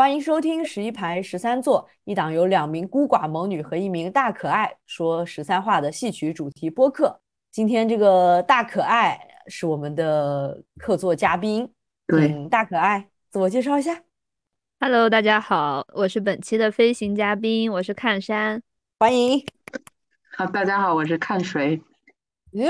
[0.00, 7.20] 欢迎收听十一排十三座，一档由两名孤寡猛女和一名大可爱说十三话的戏曲主题播客。
[7.50, 11.70] 今天这个大可爱是我们的客座嘉宾，
[12.06, 14.00] 对，大可爱自我介绍一下。
[14.80, 18.62] Hello，大家好，我是本期的飞行嘉宾，我是看山，
[18.98, 19.44] 欢迎。
[20.34, 21.78] 好，大家好，我是看水。
[22.54, 22.64] 嗯，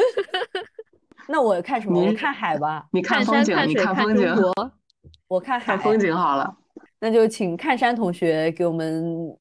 [1.30, 2.04] 那我看什么？
[2.04, 2.88] 我看海吧。
[2.90, 4.34] 你看风景，你看风景。
[5.28, 5.76] 我看海。
[5.76, 6.56] 看风景好了。
[7.00, 9.34] 那就请看山同学给我们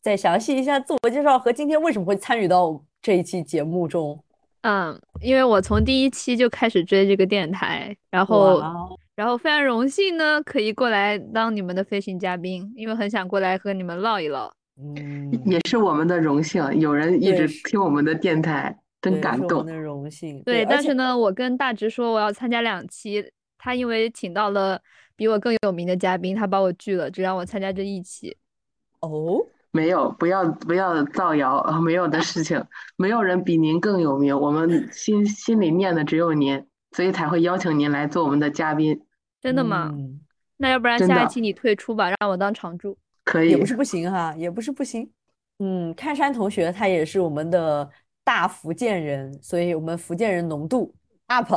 [0.00, 4.22] 再详细一下自我介绍和今天为什么会参与到这一期节目中。
[4.62, 8.62] 嗯，因为我从第一期就开始追这个电台，然后
[9.16, 14.52] 然后非常荣幸呢，可以过来当你们的飞行嘉宾，因为很想过来和你们唠一唠。
[14.78, 19.66] 嗯，也是我们的荣幸，有人一直听我们的电台，真感动。
[19.66, 20.40] 的荣幸。
[20.44, 23.24] 对，但是呢，我跟大直说我要参加两期，
[23.58, 24.80] 他因为请到了。
[25.20, 28.34] 比我更有名的嘉宾，他把我拒了，只让我参加这一期。
[29.00, 29.36] 哦，
[29.70, 32.64] 没有，不要不要造谣， 没有的事情，
[32.96, 38.98] 没有人比您更有名，我们心心里念的只有您，所以才会邀请您来做我们的嘉宾。
[39.42, 39.94] 真的吗？
[40.56, 42.96] 那要不然下一期你退出吧，让我当常驻。
[43.22, 45.06] 可以，也不是不行哈，也不是不行。
[45.58, 47.86] 嗯，看山同学他也是我们的
[48.24, 50.94] 大福建人，所以我们福建人浓度
[51.26, 51.52] up。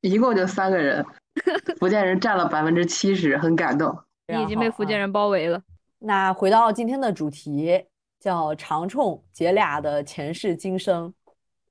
[0.00, 1.04] 一共就三个人。
[1.78, 3.96] 福建人占了百分之七十，很感动。
[4.28, 5.60] 你 已经被福建人包围了。
[5.98, 7.84] 那回到今天的主题，
[8.20, 11.12] 叫长冲姐俩的前世今生。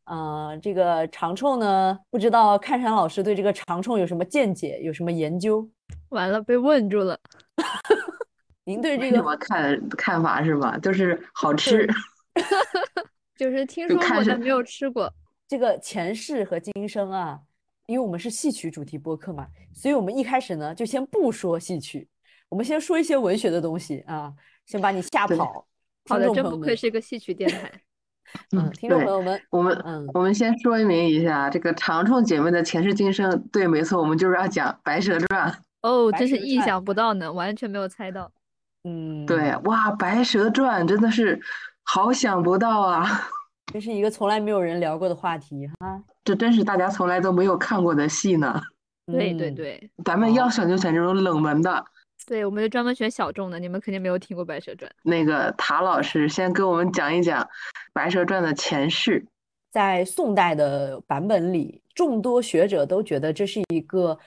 [0.06, 5.68] 嗯，这个长冲呢，不知道看山老师对这个长冲有什么见解，有什么研究？
[6.10, 7.18] 完了，被问住了。
[8.64, 10.78] 您对这个什么看看法是吧？
[10.80, 11.88] 就是好吃。
[13.36, 15.12] 就是听说过，但没有吃过。
[15.48, 17.40] 这个前世和今生啊。
[17.92, 22.08] 因为我们是戏曲主题播客嘛，所以我们一开始呢就先不说戏曲，
[22.48, 24.34] 我们先说一些文学的东西啊，
[24.66, 25.68] 先把你吓跑。
[26.10, 27.70] 好的，真不愧是一个戏曲电台。
[28.56, 33.46] 嗯，听众朋友们，我们嗯，我们先说明一下这个长虫姐妹的前世今生。
[33.52, 35.52] 对，没错，我们就是要讲《白蛇传》。
[35.82, 38.32] 哦，真是意想不到呢，完全没有猜到。
[38.86, 41.40] 嗯，对，哇，《白蛇传》真的是
[41.84, 43.28] 好想不到啊。
[43.74, 48.62] 这是一个从来没有人聊过的话题哈，这真是大家从来都没有看过的戏呢。
[49.06, 51.84] 对对对，咱们要选就选这种冷门的。
[52.28, 54.90] 对，我们就专门选小众的，你们肯定没有听过《白蛇传》。
[55.04, 57.44] 那个塔老师先给我们讲一讲
[57.94, 59.26] 《白蛇传》的前世。
[59.72, 64.18] 在宋代的版本里，众多学者都觉得这是一个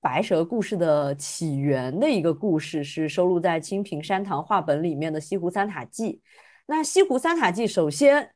[0.00, 6.12] 白蛇故事的起源的一个故事，是收录在清平山堂话本里面的《西湖三塔记》。
[6.66, 8.30] 那《西湖三塔记》首先。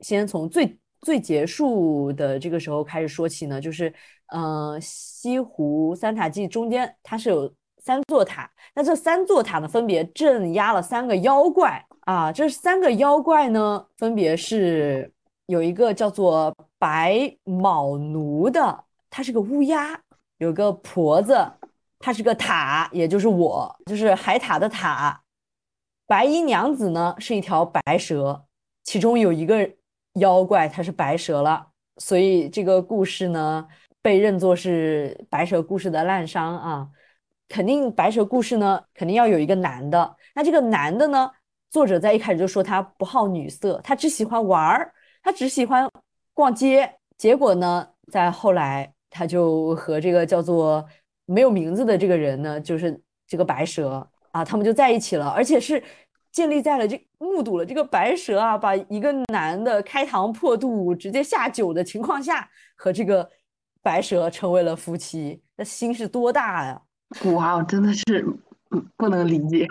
[0.00, 3.92] 先从最最结束的这个时候开始说起呢，就是，
[4.34, 15.12] 嗯，西湖三塔记中间它是有三座塔，那这三座塔呢分别镇压了三个妖怪啊，这三个妖怪呢分别是
[15.46, 20.00] 有一个叫做白卯奴的，他是个乌鸦，
[20.38, 21.52] 有个婆子，
[22.00, 25.22] 它是个塔，也就是我，就是海塔的塔，
[26.06, 28.44] 白衣娘子呢是一条白蛇，
[28.82, 29.77] 其中有一个。
[30.14, 33.66] 妖怪它是白蛇了，所以这个故事呢
[34.02, 36.88] 被认作是白蛇故事的滥觞啊。
[37.48, 41.30] 肯定白蛇故事呢肯定要有一个男的，那这个男的呢，
[41.70, 44.92] 作者在一开始就说他不好女色，他只喜欢玩儿，
[45.22, 45.88] 他只喜欢
[46.34, 46.92] 逛街。
[47.16, 50.84] 结果呢，在后来他就和这个叫做
[51.24, 55.82] 没有名字的这个人呢，就是这个白蛇啊，他们就在一起了，而且是。
[56.38, 63.28] 建立在了这目睹了这个白蛇啊，把一个男的开膛破肚，直接下酒的情况下，和这个
[63.82, 66.80] 白蛇成为了夫妻，那心是多大呀！
[67.34, 68.24] 哇，真的是
[68.96, 69.66] 不能理解。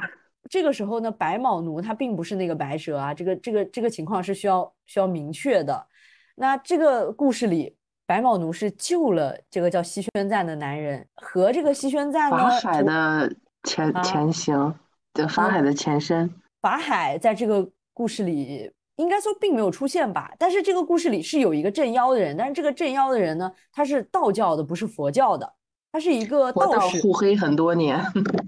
[0.50, 5.88] 这个时候呢，白卯奴他并不是那个白蛇啊，这个这个这个情况是需要需要明确的。
[6.36, 14.76] 那这个故事里，白卯奴是救了这个叫西宣赞的男人，和这个西宣赞呢，法海的前前行，
[15.14, 16.30] 的法海的前身。
[16.62, 25.54] 法海在这个故事里应该说并没有出现吧，但是这个故事里是有一个镇妖的人，但是这个镇妖的人呢，他是道教的，不是佛教的，
[25.92, 27.00] 他是一个道士。
[27.02, 28.04] 互黑很多年，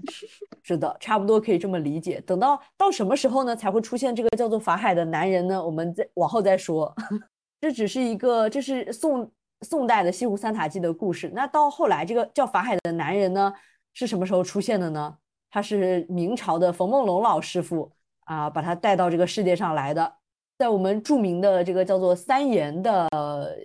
[0.62, 2.20] 是的，差不多可以这么理解。
[2.26, 5.64] 等到到什么时候呢，才会出现这个叫做法海的男人呢？
[5.64, 6.92] 我们再往后再说。
[7.60, 9.30] 这只是一个，这是宋
[9.60, 11.30] 宋代的西湖三塔记的故事。
[11.32, 13.52] 那到后来，这个叫法海的男人呢，
[13.94, 15.16] 是什么时候出现的呢？
[15.48, 17.92] 他是明朝的冯梦龙老师傅。
[18.30, 20.14] 啊，把他带到这个世界上来的，
[20.56, 23.08] 在我们著名的这个叫做三言的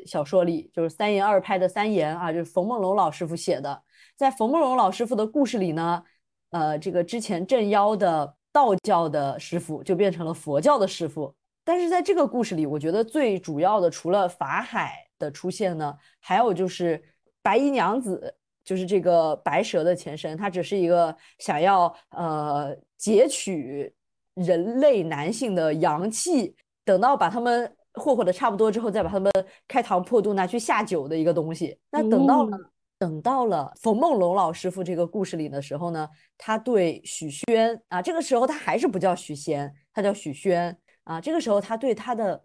[0.08, 3.84] 小说里，就是三言二拍的三言啊，就是冯梦龙老师傅写的。
[4.16, 6.04] 在冯梦龙老师傅的故事里呢，
[6.50, 11.36] 呃，这个之前镇妖的道教的师傅就变成了佛教的师傅。
[11.64, 17.04] 但是在这个故事里，我觉得最主要的，除了法海的出现呢，还有就是
[17.44, 23.94] 白衣娘子，就是这个白蛇的前身，她只是一个想要呃截取
[24.36, 26.56] 人类男性的阳气，
[26.86, 29.32] 等到把他们霍霍的差不多之后，再把他们
[29.68, 31.78] 开膛破肚拿去下酒的一个东西。
[31.90, 32.58] 那等到了
[32.98, 40.78] 等到了冯梦龙老师傅这个故事里的时候呢，他对许宣啊，这个时候他还是不叫许仙，他叫许宣。
[41.04, 42.44] 啊，这个时候他对他的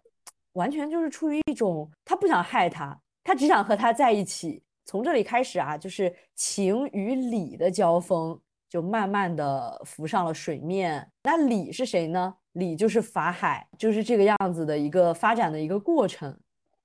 [0.53, 4.61] 完全就是出于一种他不想害他，他只想和他在一起。
[4.85, 8.39] 从这里开始啊，就是情与理的交锋
[8.71, 11.05] 就慢慢的浮上了水面。
[11.23, 12.33] 那李是谁呢？
[12.53, 16.33] 李就是法海，就是这个样子的一个发展的一个过程。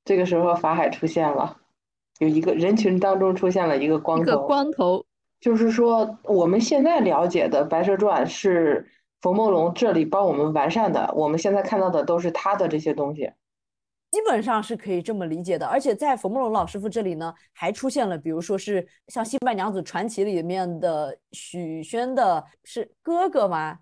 [0.04, 1.56] 这个时候法海出现了，
[2.18, 5.06] 有一个人群当中出现了一个光头，光头，
[5.40, 8.90] 就是说我们现在了解的《白蛇传》是。
[9.22, 13.32] 冯梦龙这里帮我们完善的，我们现在看到的都是他的这些东西，
[14.16, 15.66] 基本上是可以这么理解的。
[15.66, 23.78] 而且在冯梦龙老师傅这里呢，还出现了，比如说是像《新白娘子传奇》里面的许宣的是哥哥吗？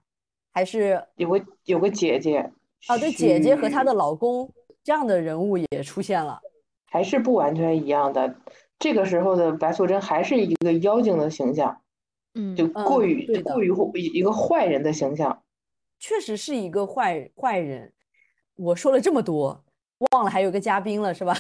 [0.51, 2.51] 还是有个有个姐姐？
[2.89, 4.53] 啊，对，姐姐和她的老公
[4.83, 6.41] 这样的人物也出现了，
[6.87, 8.35] 还是不完全一样的。
[8.77, 11.81] 这个时候的白素贞还是一个妖精的形象。
[12.35, 15.45] 嗯，就过于过于一个坏人的形象，
[16.01, 17.93] 确实是一个坏坏人。
[18.57, 19.64] 我说了这么多，
[20.13, 21.35] 忘了还有个嘉宾了，是吧？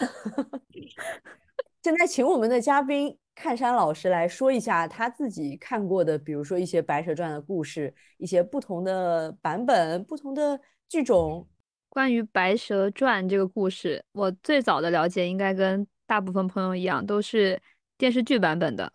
[1.82, 10.58] 现在请我们的嘉宾看山老师来说一下他自己看过的，比如说一些《白蛇传》的故事，一些不同的版本、不同的
[10.88, 11.46] 剧种。
[11.88, 17.61] 关于《白蛇传》这个故事，我最早的了解应该跟大部分朋友一样，都是
[17.99, 18.93] 电视剧版本的。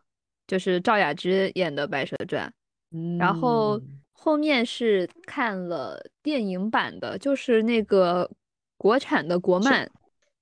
[0.48, 2.48] 就是赵雅芝演的《白蛇传》，
[2.98, 3.80] 嗯然后
[4.12, 8.28] 后面是看了电影版的，就是那个
[8.80, 9.92] 国产的国漫，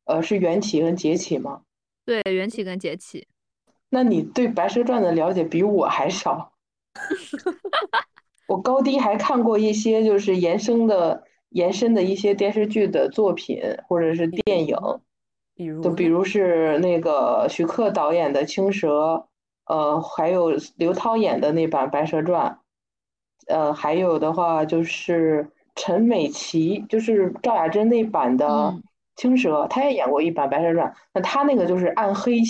[0.06, 1.64] 呃，是缘起跟劫起吗？
[2.06, 3.28] 对，缘起跟劫起。
[3.90, 6.54] 那你对《白蛇传》的了解比我还少。
[8.48, 14.78] 我高低还看过一些，就是延伸的、延伸的一些电视剧的作品或者是电影，
[15.56, 19.16] 比如，就比如是那个徐克导演的《青蛇》。
[19.66, 22.58] 呃，还有刘涛演的那版《白蛇传》，
[23.54, 28.46] 呃，还有的话就是陈美琪，就是赵雅芝那版的
[29.16, 32.42] 《青蛇》，她也演过一版《白蛇传》，那她那个就是暗黑，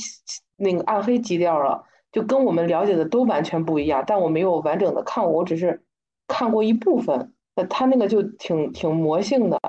[0.55, 4.03] 那个暗黑基调了，就跟我们了解的都完全不一样。
[4.07, 5.83] 但我没有完整的看过，我只是
[6.27, 7.33] 看过一部分。
[7.55, 9.59] 那她那个就挺挺魔性的，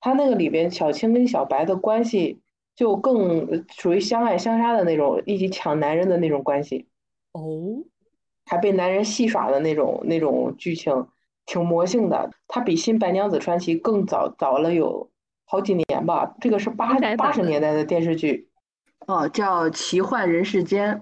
[0.00, 2.40] 她那个里边小青跟小白的关系
[2.76, 6.86] 就更属于相爱相杀的那种，一起抢男人的那种关系。
[7.32, 7.84] 哦，
[8.46, 11.06] 还被男人戏耍的那种那种剧情，
[11.50, 12.30] 挺魔性的。
[12.46, 15.10] 它比《新白娘子传奇》更早早了有
[15.44, 16.32] 好几年吧。
[16.40, 18.48] 这个是八八十年代的电视剧，
[19.08, 20.94] 哦，叫《奇幻人世间》。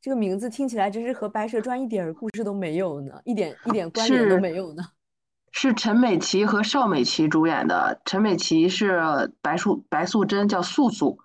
[0.00, 4.82] 这个名字听起来真是和《白蛇传》一点故事都没有呢，一点一点关联都没有呢。
[5.52, 8.00] 是陈美琪和邵美琪主演的。
[8.04, 11.18] 陈美琪是白素白素贞，叫素素。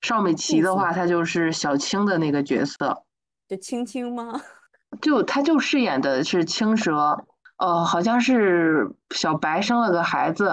[0.00, 3.02] 邵美琪的话，她就是小青的那个角色。
[3.48, 4.40] 就青青吗？
[5.02, 7.26] 就她就饰演的是青蛇，
[7.58, 10.46] 呃，好像是小白生了个孩子，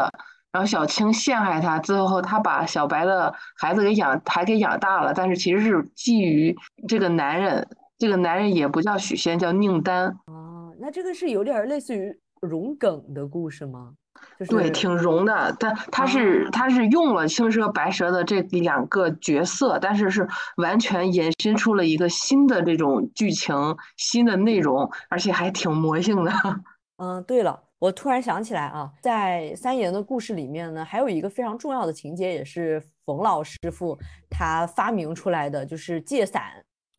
[0.51, 6.56] 然后小青陷害他，最后他把小白的孩子给养，还给养大了，但是其实是基于
[6.88, 10.08] 这个男人，这个男人也不叫许仙，叫宁丹。
[10.27, 13.92] 哦，那这个是有点类似于融梗的故事吗？
[14.39, 20.25] 就是对，挺融的，但他是他是用了青蛇白蛇的这两个角色，但是是
[20.58, 26.32] 完全延伸出了一个新的这种剧情、新的内容，而且还挺魔性的。
[26.98, 33.98] 嗯，对了，我突然想起来啊，在三爷的故事里面呢，还有一个非常重要的情节，也是冯老师傅
[34.30, 36.44] 他发明出来的，就是借伞。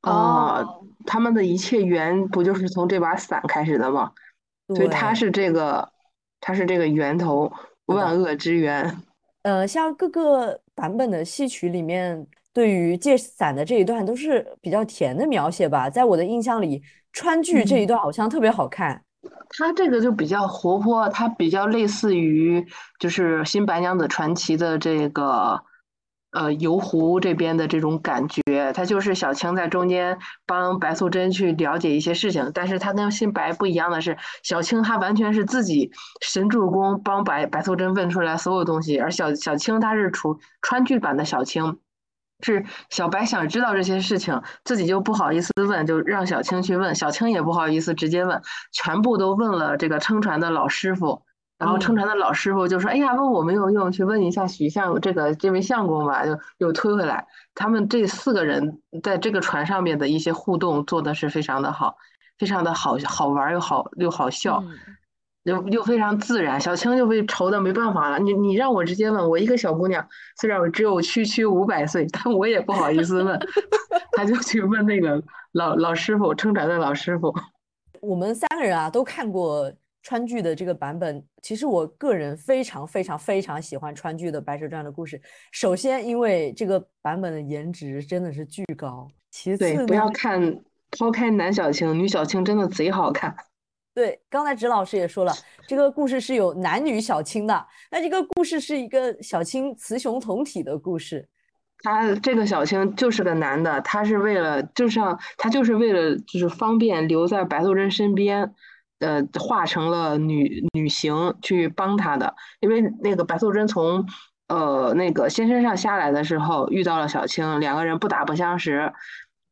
[0.02, 4.12] 哦，他们的一切源不就是从这把伞开始的吗？
[4.68, 5.88] 所以他是这个。
[6.46, 7.50] 他是这个源头，
[7.86, 8.94] 万恶之源。
[9.44, 15.88] 呃，像各个版本的戏曲里面，对于借伞的这一段都是比较甜的描写吧。
[15.88, 16.82] 在我的印象里，
[17.14, 19.02] 川剧这一段好像特别好看。
[19.50, 22.66] 它这个就比较活泼，它比较类似于
[22.98, 25.62] 就是《新白娘子传奇》的这个。
[26.36, 41.78] 呃，游湖这边的这种感觉，他就是小青在中间帮白素贞去了解一些事情，但是他跟新白不一样的是，小青她完全是自己神助攻帮白白素贞问出来所有东西，而小小青她是处川剧版的小青，
[42.44, 48.40] 是小白想知道这些事情，自己就不好意思问，就让小青去问，小青也不好意思直接问，
[48.72, 51.22] 全部都问了这个撑船的老师傅。
[51.56, 57.24] 然后撑船的老师傅就说：“哎呀，问我没有用，去问一下许相这个这位相公吧。”就又推回来。
[57.54, 61.96] 他们这四个人在这个船上面的一些互动做的是非常的好，
[62.38, 64.62] 非常的好好玩又好又好笑，
[65.44, 66.60] 又又非常自然。
[66.60, 68.18] 小青就被愁的没办法了。
[68.18, 73.38] 你你让我直接问，我一个小姑娘，虽然我只有区区五百岁， 但我也不好意思问。
[74.12, 75.22] 他就去问那个
[75.52, 77.32] 老老师傅，撑船的老师傅。
[78.00, 79.72] 我们三个人啊，都看过。
[80.06, 85.18] 川剧的这个版本，其实我个人非常非常非常喜欢川剧的《白蛇传》的故事。
[85.50, 89.08] 首先，因为这个版本的颜值真的是巨高。
[89.30, 90.60] 其次，不要看
[90.90, 93.34] 抛开男小青，女小青真的贼好看。
[93.94, 95.32] 对，刚才植老师也说了，
[95.68, 97.66] 这个故事是有男女小青的。
[97.90, 101.28] 那这个故事是一个小青雌雄同体的故事。
[101.82, 108.52] 他这个小青就是个男的，他是为了，就像他就是为了，就是方便留在白素贞身边。
[109.00, 114.06] 呃，化成了女女形去帮他的，因为那个白素贞从
[114.48, 118.90] 呃那个仙山上下来的时候遇到了小青，两个人不打不相识，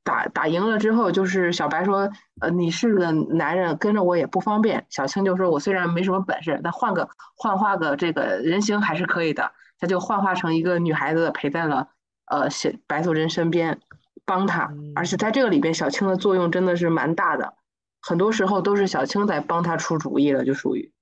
[0.05, 4.85] 打打赢了之后，就是小白说，呃，你是个男人，跟着我也不方便。
[4.91, 9.53] 小青就说，我虽然没什么本事，但换个幻化个这个人形还是可以的。
[9.79, 11.89] 他就幻化成一个女孩子陪在了
[12.27, 13.81] 呃小白素贞身边，
[14.25, 14.71] 帮他。
[14.95, 17.55] 而且在这个里边，小青的作用真的是蛮大的。
[18.01, 20.93] 很多时候都是小青在帮他出主意了，就属于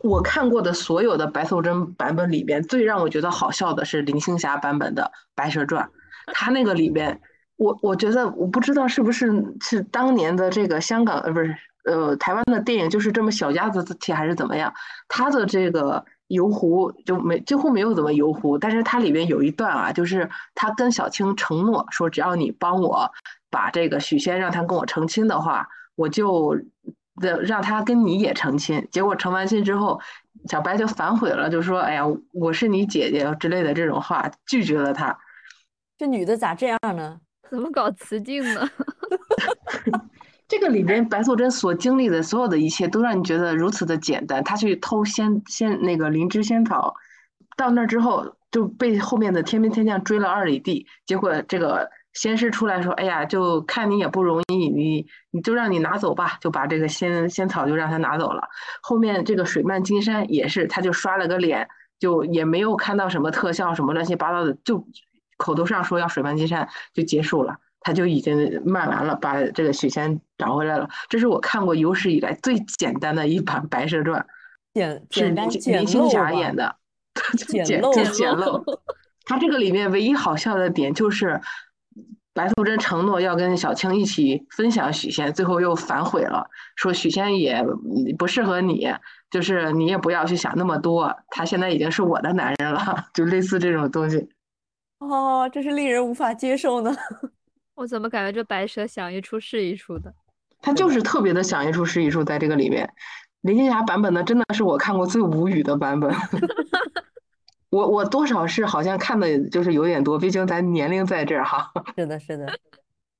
[0.00, 5.02] 我看过的所有的白素贞版本里边，最让我觉得好笑的是林青霞版本的
[5.34, 5.84] 《白蛇传》。
[6.32, 7.20] 她那个里边，
[7.56, 14.72] 我我觉得我不知道是不是是当年的这个香港呃不是呃台湾的电影就是这么小家子气还是怎么样？
[15.08, 23.10] 他的这个游湖就没几乎没有怎么游湖，但是它里边有一段啊，就是他跟小青承诺说，只要你帮我
[23.50, 25.68] 把这个许仙让他跟我成亲的话。
[25.96, 26.54] 我就
[27.22, 29.98] 的让他跟你也成亲，结果成完亲之后，
[30.50, 32.02] 小白就反悔了，就说：“哎呀，
[32.34, 35.18] 我是你姐姐之类的这种话，拒绝了他。”
[35.96, 37.18] 这女的咋这样呢？
[37.50, 38.68] 怎么搞雌竞呢？
[40.48, 44.42] 这个里边白素贞所经历的所有的一切，都让你觉得如此的简单。
[44.44, 46.94] 她去偷仙仙那个灵芝仙草，
[47.56, 51.88] 到那之后就被后面的天兵天将追了二里地，结果这个。
[52.16, 58.42] 仙师出来说：“哎呀，就看你也不容易，你你就让你拿走吧，就把这个仙仙草就让他拿走了。
[58.80, 61.68] 后面这个水漫金山也是，他就刷了个脸，
[62.00, 64.82] 就也没有看到什么特效，什么乱七八糟的，就
[65.36, 70.88] 口头上说要水漫金山就结束了，他就已经卖完了，把这个许仙找回来了。
[71.08, 74.20] 这是我看过有史以来最简单的一版《白蛇传》，
[74.74, 76.76] 简是林林青霞演的，
[77.48, 78.62] 简简简陋。
[79.24, 81.40] 他这个里面唯一好笑的点就是。”
[82.36, 87.64] 白素贞承诺要跟小青一起分享许仙，最后又反悔了，说许仙也
[88.18, 88.86] 不适合你，
[89.30, 94.28] 就是你也不要去想那么多，他现在已经是我的男人了，就类似这种东西。
[94.98, 96.94] 哦，这是令人无法接受呢。
[97.74, 100.12] 我怎么感觉这白蛇想一出是一出的？
[100.62, 102.90] 他就是特别的想一出是一出，在这个里面，
[103.42, 106.12] 林青霞版本呢，真的是我看过最无语的版本。
[107.68, 111.70] 我我多少是好像看的就是有点多，毕竟咱年龄在这儿哈。
[111.94, 112.46] 是的，是的。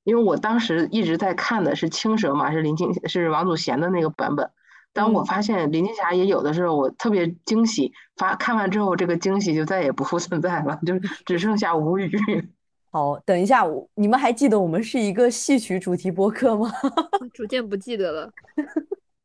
[0.05, 4.51] 因为我当时一直在看的是青蛇嘛，是林青是王祖贤的那个版本。
[4.97, 7.93] 当我发现林青霞也有的时候，我特别惊喜。
[8.17, 12.11] 发看完之后，这个惊喜就再也不复存在了，就 只剩下无语。
[12.91, 13.63] 好，等一下，
[13.95, 16.73] 你们还记得我们是一个戏曲主题播客吗？
[17.35, 18.33] 逐渐不记得了。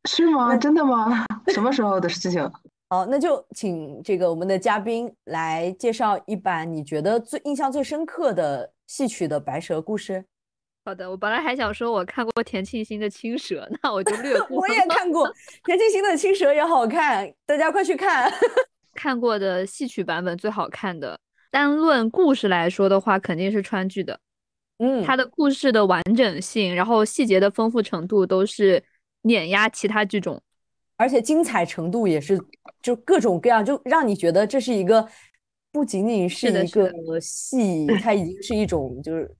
[0.10, 0.58] 是吗？
[0.58, 1.26] 真的吗？
[1.54, 2.52] 什么时候的事情？
[2.90, 10.26] 好，那就请这个我们的嘉宾来介绍一版你觉得最印象最深刻的戏曲的白蛇故事。
[10.84, 14.58] 好的，我本来还想说我看过田沁鑫的青蛇，那我就略 过。
[14.58, 15.32] 我也看过
[15.64, 18.32] 田沁鑫的青蛇也好看，大家快去看。
[18.94, 21.20] 看过的戏曲版本最好看的，
[21.52, 24.20] 单论故事来说的话，肯定是川剧的。
[24.80, 28.84] 嗯，它的故事的完整性，然后细节的丰富程度都是
[29.22, 30.42] 碾压其他剧种。
[30.98, 32.40] 而且精彩程度也是，
[32.82, 35.08] 就各种各样，就让你觉得这是一个
[35.72, 39.32] 不仅仅是一个戏，它已经是一种就是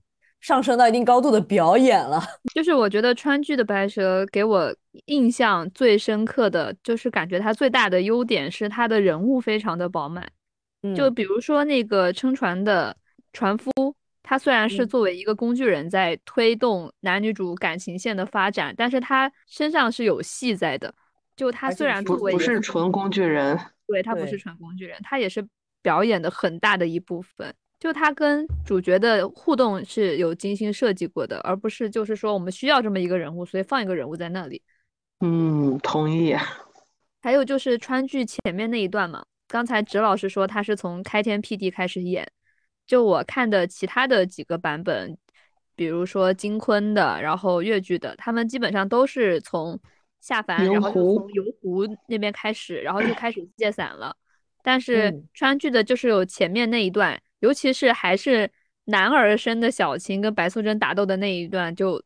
[0.42, 2.22] 上升到一定高度的表演了。
[2.52, 4.74] 就是我觉得川剧的白蛇给我
[5.06, 10.30] 印象最深刻的就是感觉它最大的优点是它的人物非常的饱满。
[10.96, 12.94] 就比如说那个撑船的
[13.32, 13.70] 船夫，
[14.20, 20.92] 他虽然是作为一个工具人在推动男女主感情线的发展，但是他身上是有戏在的。
[21.36, 23.56] 就他虽然作为不是纯工具人，
[23.86, 25.46] 对他不是纯工具人，他也是
[25.82, 27.54] 表演的很大的一部分。
[27.82, 34.62] 就他跟主角的互动是有精心设计过的，而不是就是说我们需要这么一个人物，所以放一个人物在那里。
[35.18, 36.32] 嗯，同意。
[37.20, 42.24] 还有就是川剧前面那一段嘛，刚才直老师说他是从开天辟地开始演，
[42.86, 45.18] 就我看的其他的几个版本，
[45.74, 49.76] 比如说金昆的，然后越剧的，他们基本上都是从
[50.20, 54.16] 下凡，然后从游湖那边开始，然后就开始借伞了。
[54.62, 57.20] 但是川剧的就是有前面那一段。
[57.42, 58.50] 尤其是还是
[58.84, 62.02] 男儿身的小青跟白素贞打斗的那一段，就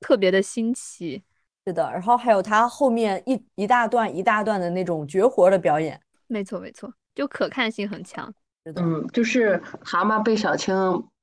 [0.00, 1.22] 特别的新奇。
[1.66, 5.98] 是的，然后还有他后面一一大段一大段的那种绝活的表演。
[6.26, 8.30] 没错没错，就可看性很强。
[8.76, 10.74] 嗯，就是蛤蟆被小青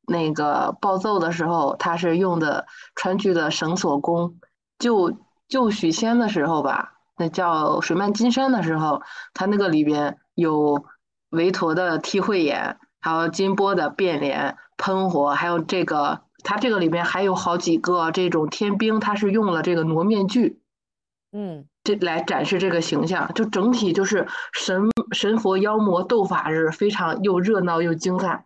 [0.07, 2.65] 那个暴揍的时候，他是用的
[2.95, 4.39] 川剧的绳索功。
[4.79, 5.15] 救
[5.47, 9.03] 救许仙的时候吧，那叫水漫金山的时候，
[9.35, 10.83] 他那个里边有
[11.29, 12.77] 韦陀的替慧眼。
[13.01, 20.61] 还有金波的变脸喷火，还有这个，它这个里面还有好几个这种天兵，它是用了这个挪面具，
[21.31, 28.45] 嗯，这来展示这个形象，就整体就是神神佛妖魔斗法是非常又热闹又精彩。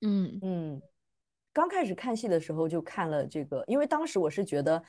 [0.00, 0.38] 嗯。
[0.42, 0.80] 嗯，
[1.52, 4.82] 刚开始看戏的时候就看了这个，因为当时我是觉得，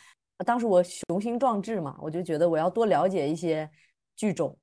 [0.45, 3.67] 当时我雄心壮志嘛，我就觉得我要多了解一些
[4.15, 4.55] 剧种，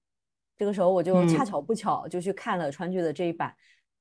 [0.56, 3.52] 这个时候我就恰巧不巧就去看了川剧的这一版。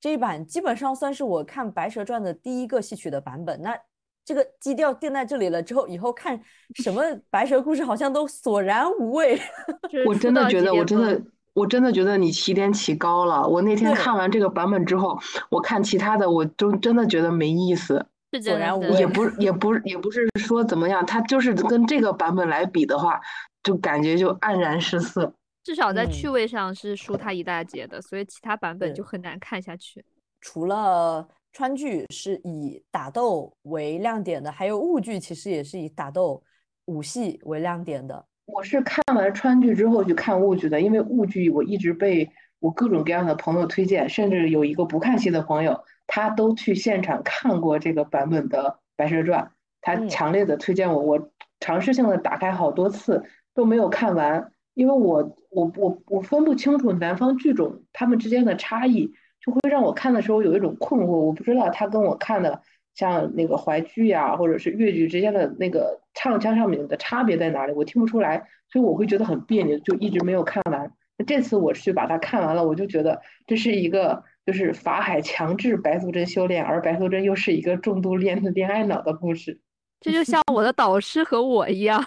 [0.04, 3.62] 这一版基本上算是我看《白蛇传》的第一个戏曲的版本。
[3.62, 3.74] 那
[4.26, 6.38] 这个基调定在这里了之后，以后看
[6.84, 9.40] 什么白蛇故事好像都索然无味。
[10.06, 11.22] 我真的觉得，我真的，
[11.54, 13.48] 我真的觉得你起点起高了。
[13.48, 15.18] 我那天看完这个版本之后，
[15.50, 18.06] 我看其他的，我都真的觉得没意思。
[18.44, 23.22] 索然无味，也不，也不，也不是说怎么样，他就是跟这个版本来比的话，
[23.64, 25.34] 就感觉就黯然失色。
[25.64, 30.04] 至少在趣味上是输他一大截的，所以其他版本就很难看下去。
[30.42, 36.44] 除了川剧是以打斗为亮点的，还有婺剧其实也是以打斗
[36.86, 38.26] 武戏为亮点的。
[38.46, 42.30] 我是看完川剧之后去看婺剧的，因为婺剧我一直被
[42.60, 48.64] 我各种各样的朋友推荐，甚至有一个不看戏的朋友，他都去现场看过这个版本的
[48.98, 49.42] 《白蛇传》，
[49.80, 54.52] 他强烈的推荐我，我尝试性的打开好多次都没有看完。
[54.74, 59.12] 因为我我我我分不清楚南方剧种他们之间的差异，
[59.46, 61.08] 就会让我看的时候有一种困惑。
[61.08, 62.62] 我不知道他跟我看的
[62.96, 70.92] 像那个淮剧呀，或者是越剧之间的那个唱腔上面的差别在哪里，我听不出来，所以我会觉得很别扭，就一直没有看完。
[71.18, 79.60] 那这次我去把它看完了，我就觉得这是一个就是法海强制白素贞修炼，而白素贞又是一个重度恋恋爱脑的故事。
[80.02, 82.04] 这就像我的导师和我一样。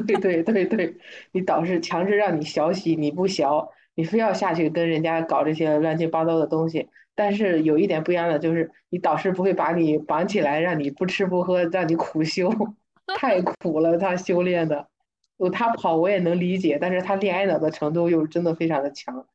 [0.06, 0.96] 对对对对，
[1.32, 6.88] 你导师强制让你学习，你不学，你非要下去跟人家搞这些乱七八糟的东西。
[7.14, 12.48] 但是有一点不一样的就是，你导师不会把你绑起来，让你不吃不喝，让你苦修，
[13.18, 13.98] 太苦了。
[13.98, 14.86] 他修炼的，
[15.52, 19.26] 他跑我也能理解，但是他恋爱脑的程度又真的非常的强。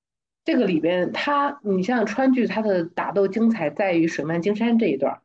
[0.45, 5.19] 这个里边，他你像川剧，他的打斗精彩在于水漫金山这一段；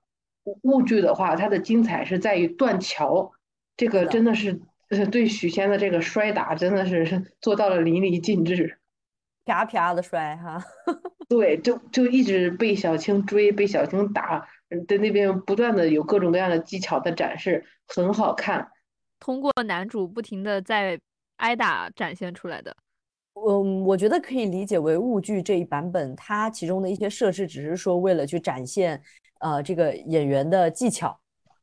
[0.62, 3.30] 物剧的话，它的精彩是在于断桥，
[3.76, 4.60] 这个真的是。
[5.10, 8.78] 对许仙的这个摔打真的是 做到了淋漓尽致，
[9.44, 10.62] 啪啪的摔哈。
[11.28, 14.48] 对，就就一直被小青追，被小青打，
[14.88, 18.66] 在那边不断的有各种各样的技巧的展示，很好看。
[19.20, 20.98] 通过男主不停的在
[21.36, 22.74] 挨打展现出来的。
[23.34, 29.00] 嗯，我觉得可以理解为物剧这一版本，它其中的一些设置只是说为了去展现
[29.40, 31.20] 呃这个演员的技巧。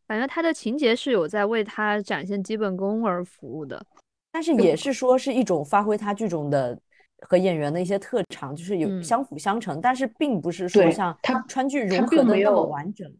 [0.08, 3.84] 反正他的情节是有在为他展现基本功而服务的，
[4.32, 6.78] 但是也是说是一种发挥他剧种的
[7.22, 13.12] 和演员的一些特长，就是有相辅相成，但是并不是说像他川剧融合的那么完整。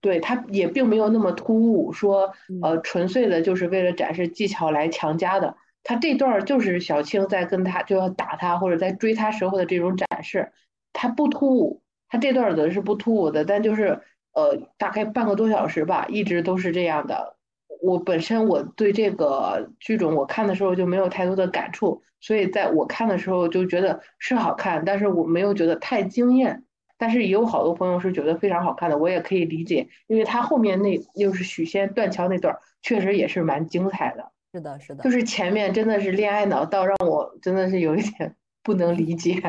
[0.00, 2.32] 对他也并没有那么突兀，说
[2.62, 5.54] 呃纯粹的就是为了展示技巧来强加的。
[5.82, 10.50] 他这段就是小青在跟他就要打他或者在追他时候的这种展示，
[10.94, 14.00] 他不突兀，他这段的是不突兀的，但就是。
[14.34, 17.36] 呃，大概半个多小时吧，一直都是这样的。
[17.80, 26.64] 我本身我对这个剧种，我看的时候就没有太多的感触，所以在我看的时候就觉得是好看，但是我没有觉得太惊艳。
[26.96, 34.30] 但是也有好多朋友是觉得非常好看的，我也可以理解，因为他后面那又是许仙断桥那段，确实也是蛮精彩的。
[34.52, 39.42] 是的，是的，就是前面真的是恋爱脑到让我真的是有一点 不能理解。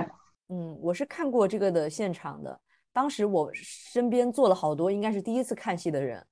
[0.49, 2.59] 嗯，我是看过这个的现场的。
[2.95, 6.25] 当时我身边坐了好多，应该是第一次看戏的人，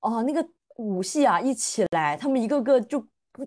[0.00, 0.42] 哦，那个
[0.78, 2.98] 武戏啊，一起来，他们一个个就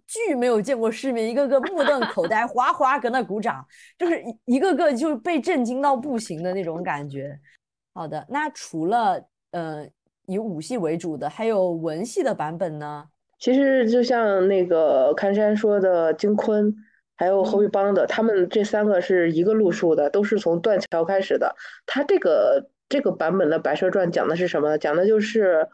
[0.06, 3.66] 巨没有见过世面，一个个目瞪口呆，哗哗搁那鼓掌，
[3.98, 7.40] 就是一个个就被震惊到不行的那种感觉。
[7.96, 9.88] 好的，那除了呃
[10.28, 13.06] 以武戏为主的，还有文戏的版本呢？
[13.40, 16.72] 其实就像那个看山说的金坤，
[17.20, 21.54] 还有侯玉邦的，他们这三个是一个路数的，都是从断桥开始的。
[21.86, 24.78] 他这个这个版本的《白蛇传》讲的是什么？
[24.78, 25.68] 讲的就是，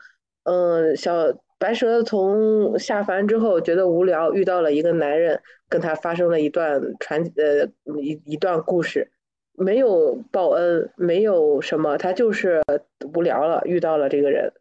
[0.46, 1.14] 嗯，小
[1.60, 7.70] 白蛇从下凡之后觉得无聊，遇到了一个男人，跟他发生了一段传呃
[8.02, 9.12] 一一段故事。
[9.54, 12.60] 没有报恩，没有什么，他就是
[13.14, 14.52] 无聊了，遇到了这个人。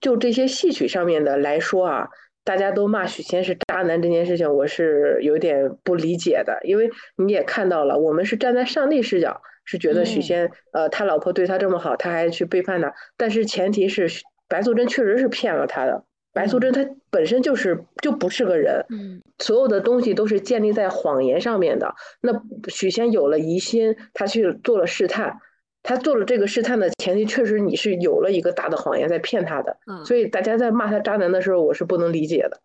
[0.00, 2.08] 就这些戏曲上面的来说啊，
[2.48, 6.58] 大家都骂许仙是渣男这件事情，我是有点不理解的。
[6.64, 12.94] 因为你也看到了，我们是站在上帝视角，是觉得许仙，呃，他老婆对他这么好，他还去背叛他。
[13.18, 14.08] 但是前提是
[14.48, 16.04] 白素贞确实是骗了他的。
[16.32, 21.94] 白素贞她本身就是就不是个人，嗯，所有的东西都是建立在谎言上面的。
[22.22, 22.32] 那
[22.68, 25.36] 许仙有了疑心，他去做了试探，
[25.88, 29.74] 他做了这个试探的前提，确实你是有了一个大的谎言在骗他的。
[29.86, 32.60] 嗯，所以大家在骂他渣男的时候，我是不能理解的。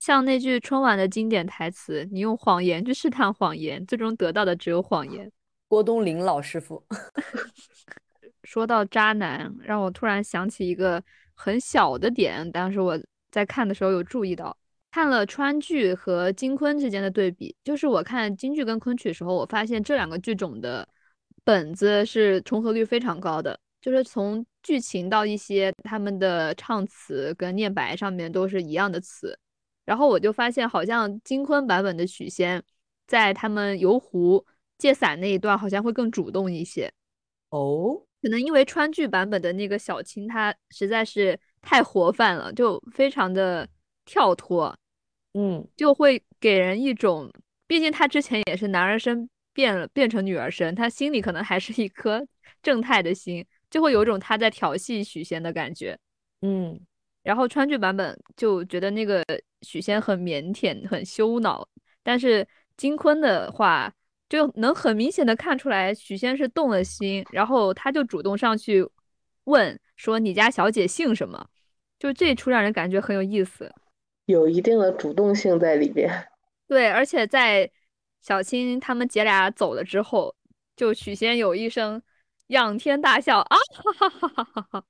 [0.00, 5.30] 像那句春晚的经典台词：“你用谎言去试探谎言，最终得到的只有谎言。”
[5.68, 6.84] 郭冬临老师傅
[8.42, 11.00] 说到渣男，让我突然想起一个
[11.34, 13.00] 很小的点，当时我。
[13.30, 14.56] 在看的时候有注意到，
[14.92, 20.88] 看了川剧和金昆之间的对比，就是我看京剧跟昆曲的时候，我发现这两个剧种的
[21.44, 29.38] 本子是重合率非常高的，就是从剧情到一些他们的唱词跟念白上面都是一样的词。
[29.84, 32.62] 然后我就发现，好像金昆版本的许仙
[33.06, 34.44] 在他们游湖
[34.78, 36.90] 借伞那一段好像会更主动一些。
[37.50, 41.38] 哦，可能因为川剧版本的那个小青，她实在是。
[41.66, 43.66] 太活泛了，就非常的
[44.04, 44.76] 跳脱，
[45.32, 47.32] 嗯，就会给人一种，
[47.66, 52.22] 毕竟他之前也是男儿身变了变成女儿身，他心里可能还是一颗
[52.62, 55.98] 正太的心，就会有一种他在调戏许仙的感觉，
[56.42, 56.78] 嗯，
[57.22, 59.24] 然后川剧版本就觉得那个
[59.62, 61.66] 许仙很腼腆，很羞恼，
[62.02, 63.90] 但是金坤的话
[64.28, 68.86] 就能很明显的看出来许仙是动了心，然后他就主动上去
[69.44, 71.46] 问说你家小姐姓什么。
[71.96, 73.72] 就这一出让人感觉很有意思，
[74.26, 76.10] 有一定的主动性在里边。
[76.66, 77.70] 对，而且在
[78.26, 80.34] 小青他们姐俩走了之后，
[80.74, 82.00] 就许仙有一声
[82.46, 83.56] 仰天大笑啊！
[83.74, 84.82] 哈哈哈哈哈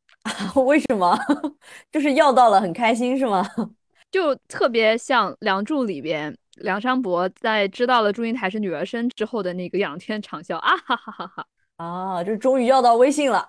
[0.53, 0.61] 哈！
[0.63, 1.19] 为什么？
[1.91, 3.45] 就是要到了，很开心是吗？
[4.13, 10.77] 就特别像《梁祝》里边梁山伯在知道了祝英台是女儿身之后的那个仰天长啸啊！
[10.77, 11.47] 哈哈哈哈！
[11.77, 13.45] 啊，就终于要到微信了。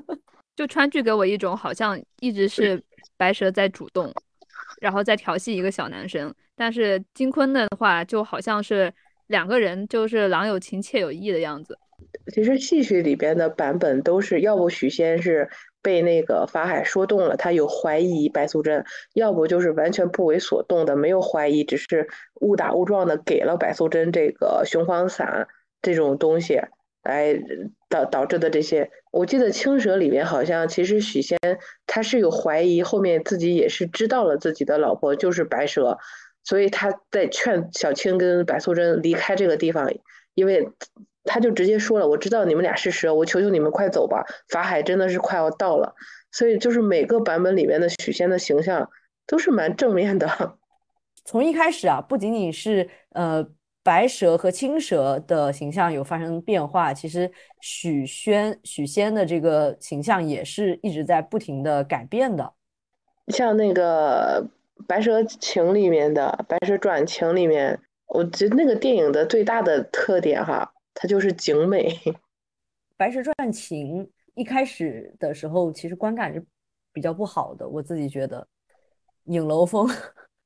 [0.54, 2.82] 就川剧给我一种好像一直是。
[3.16, 4.12] 白蛇在主动，
[4.80, 8.92] 然后再调戏一个小男生，但是金坤的话就好像是
[9.32, 11.78] 两个人就是郎有情妾有意的样子。
[12.32, 15.48] 其实戏曲里边的版本都是，要不许仙是
[15.82, 22.06] 被那个法海说动了，他有怀疑白素贞；要不就是完全不为所动的，没有怀疑，只是
[22.42, 25.48] 误打误撞的给了白素贞这个雄黄散
[25.80, 26.60] 这种东西。
[27.02, 27.36] 来
[27.88, 31.36] 导导致的这些，我记得青蛇里面好像其实许仙
[31.84, 35.98] 他是有怀疑，后面自己也是知道了自己的老婆就是白蛇，
[36.44, 39.92] 所以他在劝小青跟白素贞离开这个地方，
[40.34, 40.68] 因为
[41.24, 45.94] 他就直接说了，我知道你们俩是蛇，我求求你们快走吧，法海真的是快要到了，
[46.30, 48.90] 所以就是每个版本里面的许仙的形象
[49.26, 50.56] 都是蛮正面的，
[51.24, 53.46] 从一开始啊，不仅仅是呃。
[53.84, 57.28] 白蛇和青蛇的形象有发生变化，其实
[57.60, 62.52] 许宣、许仙的这个形象也是一直在不停的改变的。
[63.26, 64.40] 像那个
[64.86, 71.88] 《白蛇情》里面的《白蛇传情》里面，我觉得那个电影的最大的特点哈，它就是景美。
[72.96, 76.44] 《白蛇传情》一开始的时候，其实观感是
[76.92, 78.46] 比较不好的，我自己觉得
[79.24, 79.88] 影楼风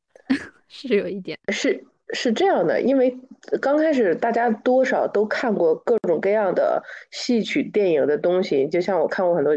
[0.68, 1.84] 是有一点是。
[2.12, 3.18] 是这样的，因为
[3.60, 9.52] 刚开始大家多少都看过各种各样的戏曲电影的东西，就像我看过很多，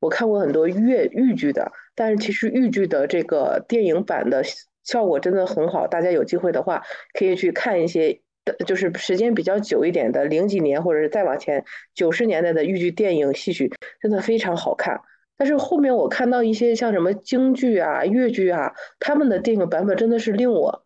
[0.00, 4.42] 我看过很多越豫剧的，但是其实豫剧的这个电影版的
[4.84, 6.82] 效果真的很好，大家有机会的话
[7.18, 8.20] 可以去看一些，
[8.66, 15.00] 就是时间比较久一点的零几年或者是再往前九十年代的豫剧电影戏曲，真的非常好看。
[15.36, 20.84] 但是后面我看到一些像什么京剧啊、越剧啊，他们的电影版本真的是令我。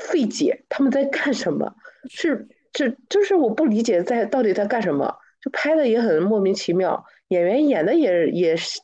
[0.00, 1.70] 费解，他们在干什么？
[2.08, 5.14] 是，这就是我不理解，在到底在干什么？
[5.42, 8.80] 就拍的也很莫名其妙，演员演的也也是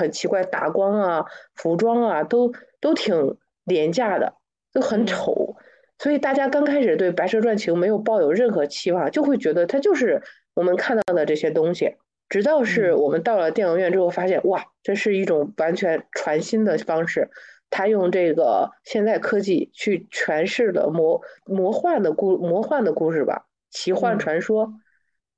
[0.00, 4.34] 很奇怪，打光啊、服装啊，都都挺廉价的，
[4.72, 5.56] 都很丑。
[5.98, 10.22] 所以大家刚开始对《白蛇传情》没有抱有任何期望，就会觉得它就是
[10.54, 11.94] 我们看到的这些东西。
[12.28, 17.30] 直到是我们到了电影院之后，发现哇，这是一种完全全新的方式。
[17.68, 24.74] 他用这个现代科技去诠释了魔魔幻的故魔幻的故事吧，奇幻传说。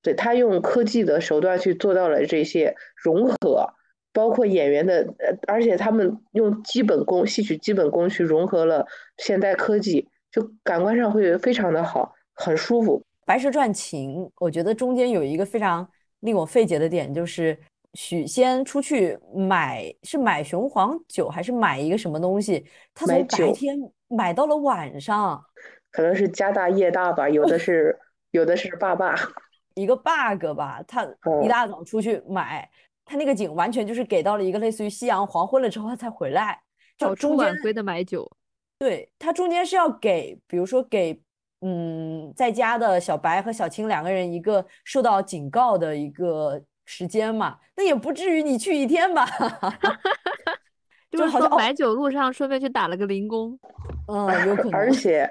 [0.02, 3.74] 对他用科技的手段去做到了这些融合，
[4.14, 5.06] 包括演员的，
[5.46, 8.86] 而且他们用基本功、戏曲基本功去融合了
[9.18, 12.98] 现代科技，就感官上会非常的好，很舒服。
[13.26, 15.86] 《白蛇传情》，我觉得中间有一个非常。
[16.20, 17.54] 令我费解的点就是
[17.92, 22.64] 许仙出去买是买雄黄酒还是买一个什么东西？
[22.94, 23.76] 他从白天
[24.08, 25.38] 买到了晚上，
[25.90, 27.94] 可能是家大业大吧，有的是
[28.30, 29.14] 有的是爸爸
[29.74, 30.82] 一个 bug 吧。
[30.88, 31.06] 他
[31.44, 32.66] 一大早出去买，
[33.04, 36.60] 他那个景完全就是给到了一个类似于夕阳黄昏了之后他才回来，
[36.96, 38.30] 就中间归的买酒。
[38.78, 41.20] 对他中间是要给，比如说给。
[41.66, 49.26] 嗯，在家的小白和小青两个人，一个受到警告的一个时间嘛，那也不至于你去一天吧？
[51.10, 53.58] 就是说买酒路上顺便去打了个零工，
[54.12, 54.74] 嗯，有可能。
[54.74, 55.26] 而且，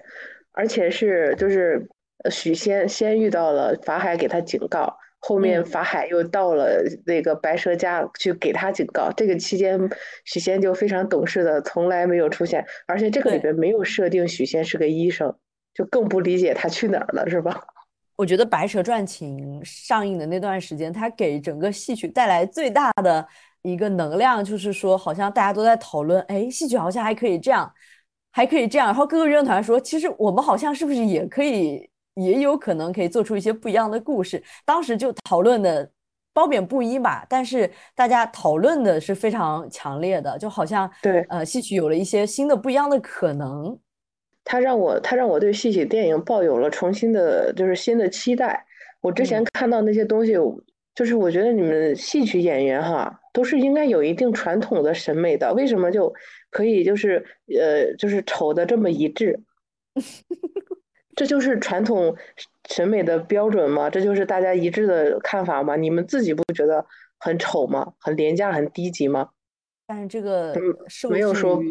[0.53, 1.87] 而且是就是
[2.31, 9.11] 许仙先遇到了法海给他警告，后面法海又到了那个白蛇家去给他警告。
[9.15, 9.79] 这个期间，
[10.25, 15.33] 许仙就非常懂事的，从来没有出现，而且这个里边没有设定许仙是个医生。
[15.73, 17.59] 就更不理解他去哪儿了，是吧？
[18.15, 23.27] 我觉得《白蛇传情》上映的那段时间，它给整个戏曲带来最大的
[23.63, 27.73] 一个能量，就是说，好像大家都在讨论，哎，戏曲好像还可以这样，
[28.31, 28.85] 还可以这样。
[28.85, 34.41] 然后各个院团说，其实我们好像是不是也可以，也有可能可以做出一些不一样的故事。
[34.65, 35.89] 当时就讨论的
[36.33, 43.77] 褒贬不一吧，但是大家讨论的是非常强烈的，就好像对，呃，戏曲有了一些新的不一样的可能。
[44.43, 48.65] 他让我，他让我对戏曲电影抱有了重新的，就是新的期待。
[48.99, 50.33] 我之前看到那些东西，
[50.95, 56.13] 就是我觉得你们戏曲演员哈，都是应该有一定传统的审美的，为什么就
[56.49, 57.25] 可以就是
[57.57, 59.39] 呃，就是丑的这么一致？
[61.15, 62.15] 这就是传统
[62.69, 63.89] 审美的标准吗？
[63.89, 65.75] 这就是大家一致的看法吗？
[65.75, 66.85] 你们自己不觉得
[67.19, 67.93] 很丑吗？
[67.99, 69.29] 很廉价、很低级吗？
[69.85, 70.55] 但是这个
[71.09, 71.61] 没有说。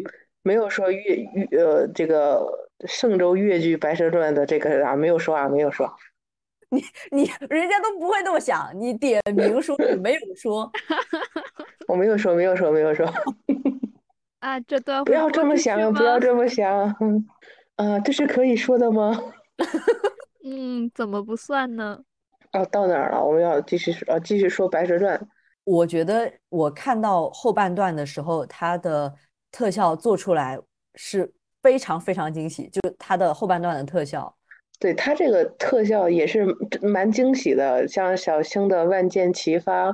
[0.45, 2.45] 没有说越越呃这个
[2.85, 5.89] 嵊州越剧《白蛇传》的这个啊，没有说啊，没有说。
[6.69, 10.69] 你你人家都不会那么想，你点名说你没有说，
[11.87, 13.09] 我没有说，没有说，没有说。
[14.41, 16.93] 啊，这段不要这么想，不要这么想。
[17.77, 19.33] 嗯，这是可以说的吗？
[20.43, 21.99] 嗯，怎么不算呢？
[22.51, 23.23] 哦，到哪儿了？
[23.23, 25.17] 我们要继续说，继续说《白蛇传》。
[25.63, 29.13] 我觉得我看到后半段的时候，它的。
[29.55, 30.59] 特效做出来
[30.95, 31.31] 是
[31.61, 34.35] 非常非常惊喜，就是它的后半段的特效，
[34.79, 36.43] 对它这个特效也是
[36.81, 39.93] 蛮惊喜的，像小青的万箭齐发，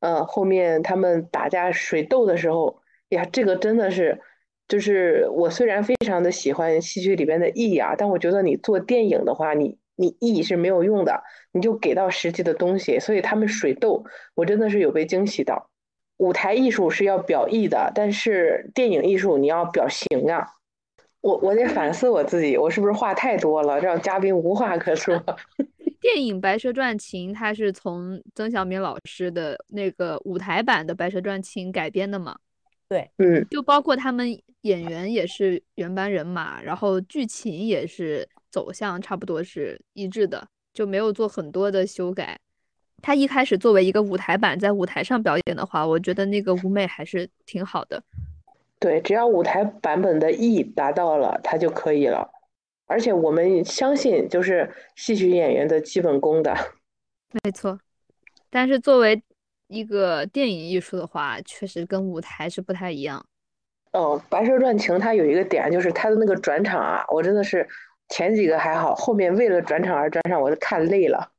[0.00, 4.20] 呃，后面他们打架水斗的时候，呀，这个真的是，
[4.68, 15.70] 就是我虽然非常的喜欢戏剧里边的意义啊，但我觉得你做电影的话，你你意义是没有用的，你就给到实际的东西，所以他们水斗，我真的是有被惊喜到。
[16.18, 20.46] 舞台艺术是要表意的，但是电影艺术你要表形啊。
[21.20, 25.22] 我我得反思我自己，我是不是话太多了，让嘉宾无话可说？
[26.00, 32.36] 电影《白蛇传情》它是从曾小敏老师的那个舞台版的《白蛇传情》改编的嘛？
[32.88, 42.38] 对，嗯，就包括他们演员也是原班人马，然后剧情也是走向差不多是一致的，就没有做很多的修改。
[43.02, 48.02] 他一开始作为一个舞台版在舞台上表演的话，我觉得那个舞美还是挺好的。
[48.78, 52.30] 对，只要舞台版本的意达到了，它就可以了。
[52.86, 56.54] 而且我们相信，就是戏曲演员的基本功的。
[57.42, 57.78] 没错，
[58.48, 59.20] 但是作为
[59.68, 63.24] 一个电影艺术的话，确实跟舞台是不太一样。
[63.92, 67.66] 哦，《白蛇传情》它有一个点，就是它的那个转场啊，我真的是
[68.08, 71.32] 前几个还好，后面为了转场而转场，我都看累了。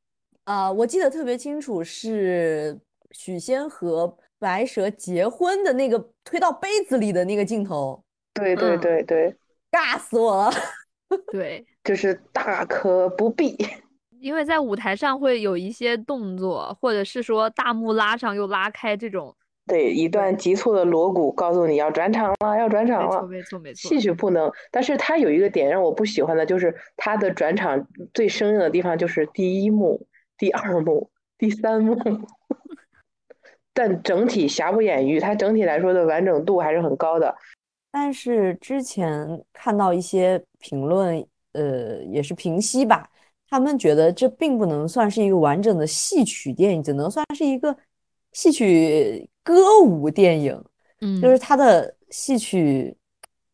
[0.46, 2.80] 啊，我记得特别清楚，是
[3.12, 8.04] 许仙和白蛇结婚的那个推到杯子里的那个镜头。
[8.34, 9.36] 对对对对，
[9.72, 10.52] 尬死我了。
[11.32, 13.56] 对，就是大可不必，
[14.20, 19.36] 因为在舞台上会有一些动作，或者是说大幕拉上又拉开这种。
[19.66, 23.28] 对，一段急促的锣鼓告诉你要转场了，要转场了。
[23.28, 23.90] 没错没错。
[23.90, 30.08] 戏曲不能，但是它有一个点让我不喜欢的，就是它的转场最生硬的地方就是第一幕。
[30.40, 31.98] 第二幕、第三幕，
[33.74, 37.36] 但整体瑕不掩瑜，它整体来说的完整度还是很高的。
[37.92, 43.10] 但是之前看到一些评论，呃，也是评析吧，
[43.50, 47.76] 他们觉得这并不能算是一个完整的戏曲电影，只能算是一个
[48.34, 50.62] 戏曲歌舞电影，
[51.02, 52.96] 嗯，就是它的戏曲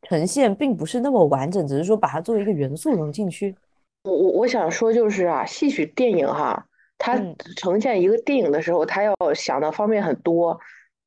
[0.01, 3.55] 呈现并不是那么完整，只是说把它作为一个元素融进去。
[4.03, 6.65] 我我我想说就是啊，戏曲电影哈，
[6.97, 7.17] 它
[7.55, 10.59] 呈现一个电影的时候，它要想的方面很多。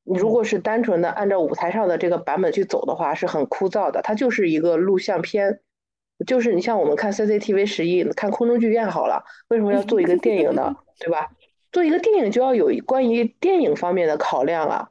[0.09, 4.01] 你如果是单纯的按照舞台上的这个版本去走的话，是很枯燥的。
[4.01, 5.59] 它就是一个录像片，
[6.25, 10.75] 就是你像我们看 CCTV 十一看空中剧院好了，为什么要做一个电影呢？
[10.99, 11.27] 对吧？
[11.71, 14.87] 做一个电影就要有关于电影方面的考量啊。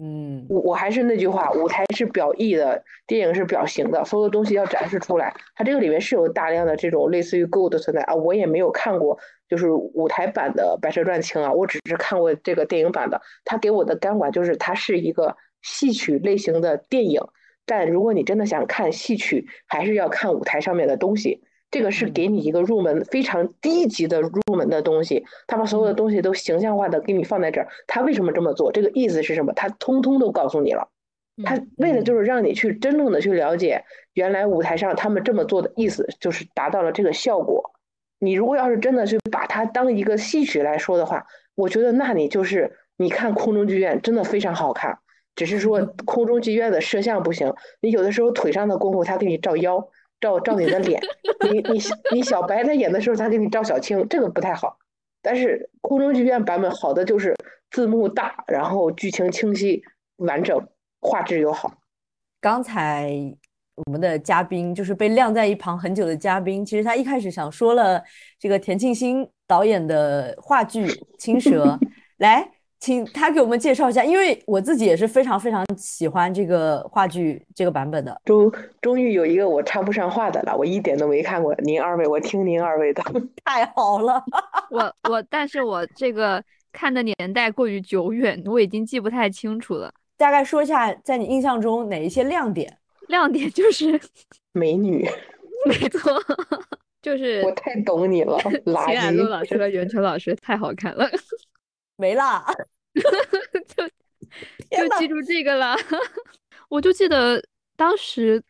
[0.00, 5.34] 嗯，我我还是那句话，舞台是表意的，电影是表形的，所有东西要展示出来。
[5.56, 8.14] 它这个里面是有大量的这种类似于歌舞的存在啊。
[8.14, 13.20] 我也没有看过，就是舞台版的《白蛇传情》啊，我只是看过这个电影版的。
[13.44, 17.20] 它给我的感官就是它是一个戏曲类型的电影，
[17.68, 21.42] 但如果你真的想看戏曲，还是要看舞台上面的东西。
[21.70, 27.68] 这个是给你一个入门非常低级的入门的东西，他把所有的东西都形象化的给你放在这儿。
[27.86, 28.72] 他为什么这么做？
[28.72, 29.52] 这个意思是什么？
[29.52, 30.88] 他通通都告诉你了。
[31.44, 37.70] 他为了就是让你去真正的去了解，原来舞台上他们这么做的意思，就是达到了这个效果。
[38.18, 44.98] 你如果要是真的去把它当一个戏曲来说的话，我觉得那你就是你看空中剧院真的非常好看，
[45.38, 49.88] 只是说空中剧院的摄像不行，你有的时候腿上的功夫他给你照腰。
[50.20, 51.00] 照照你的脸，
[51.48, 51.80] 你你
[52.12, 54.76] 你小白他演的时候，他给你照小青，这个不太好。
[55.22, 57.36] 但是空中剧院版本好的就是
[57.70, 59.80] 字幕大，然后剧情清晰
[60.16, 60.60] 完整，
[61.00, 61.72] 画质又好。
[62.40, 63.12] 刚才
[63.86, 68.02] 我们的嘉宾就是被晾在一旁很久的嘉宾，其实他一开始想说了
[68.40, 70.84] 这个田沁鑫导演的话剧
[71.16, 71.64] 《青蛇》，
[72.18, 72.57] 来。
[72.80, 78.20] 请他给我们介绍一下，因为我自己也是非常非常喜欢这个话剧这个版本的。
[78.24, 81.54] 终终于有一个我插不上话的了，我一点都没看过。
[81.56, 83.02] 您二位，我听您二位的，
[83.44, 84.22] 太好了。
[84.70, 89.92] 我我，但是我这个看的年代过于久远，我已经记不太清楚了。
[90.16, 92.78] 大概说一下，在你印象中哪一些亮点？
[93.08, 94.00] 亮点就是
[94.52, 95.08] 美女，
[95.66, 96.12] 没错，
[97.02, 98.38] 就是我太懂你了。
[98.86, 101.08] 秦冉露老师和袁泉老师太好看了。
[101.98, 102.46] 没啦，
[102.94, 103.84] 就
[104.70, 105.76] 就记住这个了。
[106.70, 107.42] 我就记得
[107.76, 108.40] 当时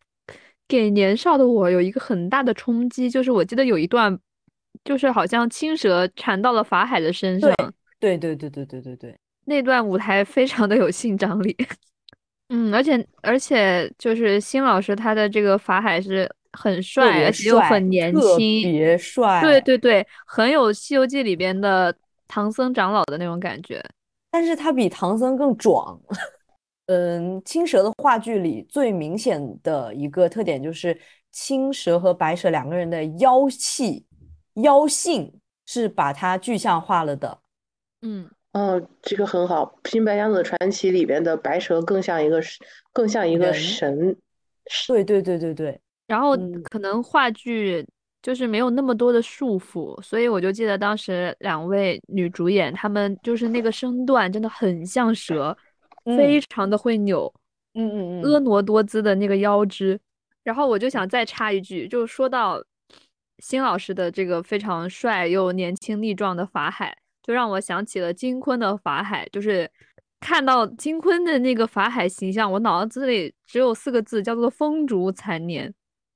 [0.68, 4.18] 给年少的我有一个很大的冲击，就是我记得有一段，
[4.84, 7.50] 就是好像青蛇缠到了法海的身上。
[7.98, 11.56] 对对对对对对对，那段舞台非常的有性张力。
[12.50, 19.40] 嗯，而且而且就是辛老师他的这个法海是很帅，而且又很年轻，特别帅。
[19.40, 21.96] 对对对，很有《西游记》里边的。
[22.28, 23.82] 唐僧长老的那种感觉，
[24.30, 25.98] 但是他比唐僧更壮。
[26.86, 30.98] 嗯，青蛇的话剧里最明显的一个特点就是
[31.32, 34.06] 青蛇和白蛇两个人的妖气、
[34.54, 37.38] 妖性是把它具象化了的。
[38.02, 42.40] 嗯，哦，这个很好，《新白娘子传奇》里边的白蛇更像一个，
[42.92, 44.16] 更像一个神。
[44.86, 45.80] 对对对对对。
[46.06, 46.36] 然后
[46.70, 47.86] 可能话剧。
[48.28, 55.56] 就是没有那么多的束缚，所以我就记得当时两位女主演，她们就是那个身段真的很像蛇，
[56.04, 57.32] 非常的会扭，
[57.72, 59.98] 嗯嗯嗯，婀娜多姿的那个腰肢。
[60.44, 62.62] 然后我就想再插一句，就说到
[63.38, 69.26] 辛老师的这个非常帅又年轻力壮的法海，就让我想起了金坤的法海。
[69.32, 69.66] 就是
[70.20, 75.72] 看到金坤的那个法海形象，我脑子里只有四个字，叫做风烛残年。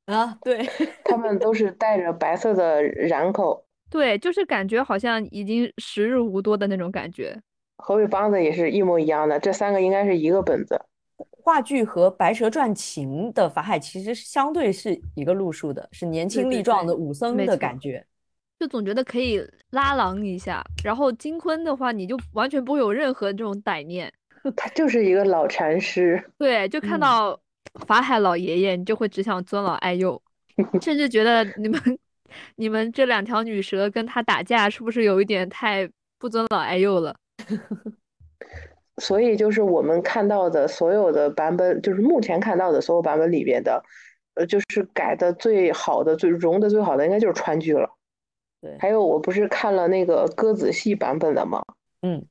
[0.07, 0.69] 啊，对
[1.05, 7.41] 他们都是带着白色的染口，对，就是感觉好像已经时日无多的那种感觉。
[7.77, 10.81] 何伟梆子也是一模一样的，这三个应该是一个本子。
[11.45, 18.05] 话剧和《白蛇传情》的法海其实相对是一个路数的，是年轻力壮的武僧的感觉，
[18.59, 20.65] 就总觉得可以拉郎一下。
[20.85, 24.13] 然后金坤的话，你就完全不会有任何这种歹念，
[24.57, 26.23] 他就是一个老禅师。
[26.39, 27.39] 对，就看到。
[27.87, 30.21] 法海老爷爷，你就会只想尊老爱幼，
[30.81, 31.81] 甚至觉得你们、
[32.57, 37.15] 你们这两条女蛇跟他打架，是不是有一点太不尊老爱幼了？
[38.99, 43.83] 所以，就是我们看到的所有的版本，就是目前看到的所有版本里边的，
[44.35, 47.89] 呃，就是改的最好的、最融的最好的，应该就是川剧了。
[48.61, 51.63] 对，还有我不是看了那个歌子戏版本的吗？
[52.03, 52.25] 嗯。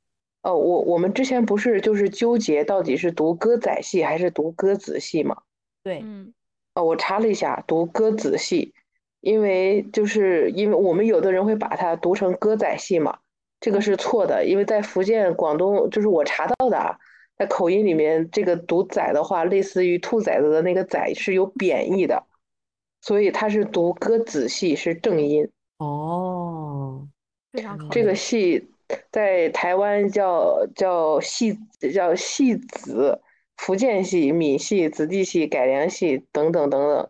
[0.43, 5.37] 哦，我我们之前不是就是纠结到底是读歌仔戏还是读歌子戏嘛？
[5.83, 6.33] 对，嗯，
[6.73, 8.73] 哦，我查了一下，读歌子戏，
[9.19, 13.19] 因为就是因为我们有的人会把它读成歌仔戏嘛，
[13.59, 16.97] 这个是错的，因为在福建、广东，就是我查到的啊，
[17.37, 22.23] 在口音里面，这个读仔的话，类似于兔崽子的那个仔是有贬义的，
[23.01, 25.47] 所以它是读歌子戏是正音。
[25.77, 27.07] 哦，
[27.51, 28.70] 非常这个戏。
[29.11, 31.57] 在台湾叫叫戏
[31.93, 33.21] 叫戏子，
[33.57, 37.09] 福建戏、闽戏、子弟戏、改良戏等等等等，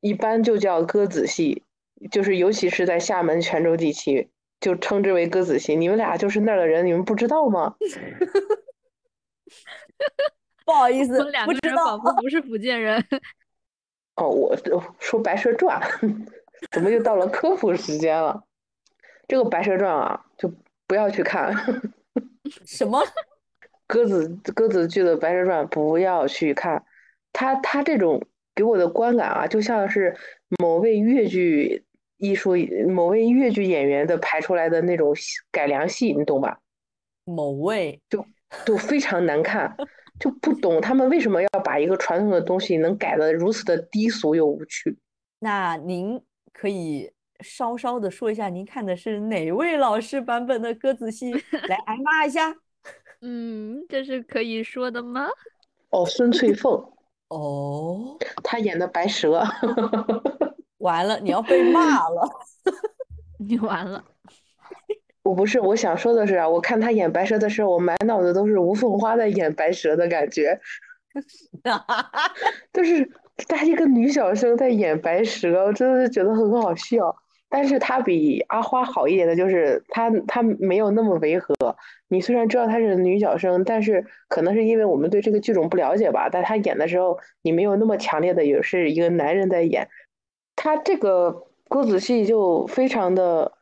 [0.00, 1.64] 一般就叫歌子戏，
[2.10, 4.30] 就是尤其是在厦门、泉州地区，
[4.60, 5.76] 就称之为歌子戏。
[5.76, 7.76] 你们俩就是那儿的人，你们不知道吗？
[10.64, 13.04] 不好意思，我们两个人仿佛不是福建人。
[14.16, 14.56] 哦，我
[14.98, 15.80] 说《白蛇传
[16.70, 18.44] 》，怎么又到了科普时间了？
[19.26, 20.29] 这个《白蛇传》啊，就
[20.90, 21.54] 不要去看。
[22.66, 23.00] 什么？
[23.86, 26.84] 鸽子鸽子剧的《白蛇传》不要去看。
[27.32, 28.20] 他他这种
[28.56, 30.16] 给我的观感啊，就像是
[30.58, 31.84] 某位越剧
[32.16, 32.56] 艺术、
[32.88, 35.14] 某位越剧演员的排出来的那种
[35.52, 36.58] 改良戏，你懂吧？
[37.24, 38.26] 某位就
[38.66, 39.76] 就非常难看。
[40.18, 44.98] 就不懂他们为什么要把一个传统的东西能改的如此的低俗又无趣。
[45.38, 46.20] 那您
[46.52, 47.12] 可以
[47.42, 51.32] 稍稍的说一下，您看的是哪位老师版本的鸽子戏？
[51.68, 52.54] 来挨骂一下。
[53.22, 55.28] 嗯，这是可以说的吗？
[55.90, 56.72] 哦，孙翠凤。
[57.28, 59.44] 哦，她演的白蛇。
[60.78, 62.28] 完了，你要被骂了。
[63.38, 64.04] 你完了。
[65.22, 70.58] 我不是，我想说的是啊，我看他演白蛇的时候，我满脑子都是吴凤花在演白蛇的感觉，
[72.72, 73.08] 就是
[73.46, 77.14] 她一个女小生在演白蛇，我真的是觉得很好笑。
[77.50, 81.54] 但是她比阿花好一点的就是她，她没有那么违和。
[82.08, 89.88] 你虽然知道她是女小生，但是可能是因为我们对这个剧种不了解吧，但她演的时候，你没有那么强烈的也是一个男人在演。
[90.56, 93.52] 她这个郭子戏就非常的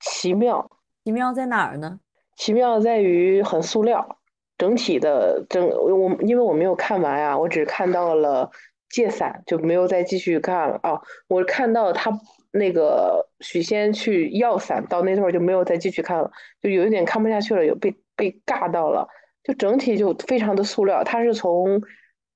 [0.00, 0.70] 奇妙。
[1.04, 2.00] 奇妙在哪儿呢？
[2.36, 4.18] 奇妙在于很塑料，
[4.56, 8.50] 整体的整我因为我没有看完呀，我只看到了
[8.90, 11.00] 借伞，就没有再继续看了啊。
[11.28, 12.10] 我看到他
[12.50, 16.30] 那个许仙去要伞到那段就没有再继续看了，
[16.60, 19.08] 就有一点看不下去了，有被被尬到了，
[19.42, 21.04] 就整体就非常的塑料。
[21.04, 21.82] 他是从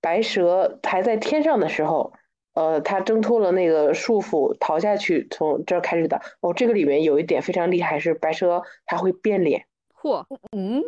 [0.01, 2.13] 白蛇还在天上的时候。
[2.55, 6.21] 呃，他挣脱了那个束缚，逃下去，从这儿开始的。
[6.41, 9.65] 哦，这个里面有一点非常厉害，是白蛇它会变脸。
[10.03, 10.83] 嚯，嗯，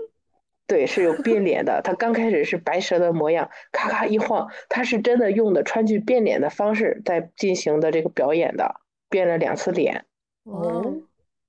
[0.67, 1.81] 对，是有变脸的。
[1.83, 8.83] 他刚开始是白蛇的模样，咔咔一晃，他是真的用的川剧变脸的方式在进行的这个表演的，
[9.15, 10.05] 变了两次脸。
[10.43, 10.93] 哦，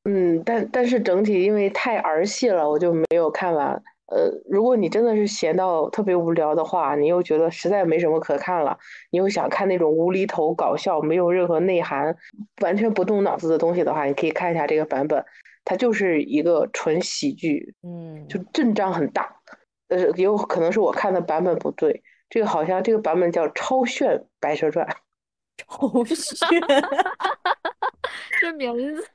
[0.03, 3.82] 嗯，但但是整体因为太儿戏了，我就没有看完。
[4.05, 8.78] 呃，如果你真的是闲到特别无聊的话，你又觉得实在没什么可看了，
[9.09, 12.16] 你又想看那种无厘头搞笑、没有任何内涵、
[12.61, 15.26] 完全不动脑子的东西的话，你可以看一下这个版本，
[15.63, 19.36] 它就是一个纯喜剧，嗯，就阵仗很大。
[19.88, 24.86] 呃，也有可能是我看的版本不对，这个好像这个版本叫《超炫白蛇传》。
[25.58, 26.62] 超炫，
[28.39, 29.08] 这名字，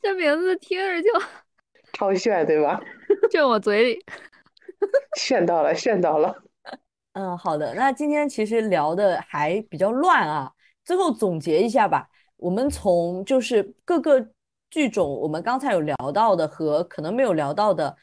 [0.00, 1.08] 这名字听着就
[1.92, 2.80] 超炫，对吧？
[3.30, 4.04] 就我嘴里。
[5.16, 6.42] 炫到了，炫到了。
[7.12, 7.74] 嗯，好的。
[7.74, 10.52] 那今天其实聊的还比较乱啊，
[10.84, 12.08] 最后总结一下吧。
[12.36, 14.26] 我们从就是各个
[14.70, 17.96] 剧种，我们刚才有聊到的和可能没有聊到的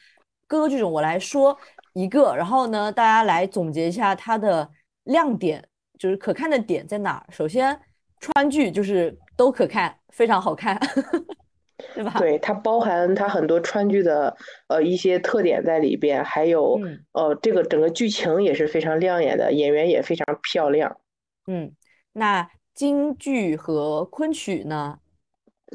[0.46, 1.58] 各个剧种，我来说
[1.92, 4.70] 一个，然后呢，大家来总结一下它的
[5.04, 5.68] 亮点，
[6.00, 7.26] 就是可看的点在哪儿。
[7.30, 7.78] 首先，
[8.18, 10.80] 川剧就是都可看，非常好看。
[11.94, 12.14] 对吧？
[12.18, 14.36] 对它包含它很多川剧的
[14.68, 16.78] 呃一些特点在里边，还有
[17.12, 20.98] 呃这个整个剧情也是非常亮眼的，演员也非常漂亮。
[21.46, 21.72] 嗯，
[22.12, 24.98] 那京剧和昆曲呢？